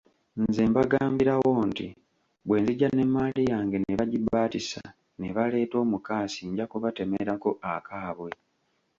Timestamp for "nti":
1.69-1.87